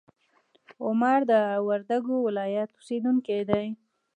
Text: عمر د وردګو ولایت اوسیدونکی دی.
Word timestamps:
عمر 0.85 1.19
د 1.31 1.33
وردګو 1.67 2.15
ولایت 2.27 2.69
اوسیدونکی 2.73 3.39
دی. 3.49 3.65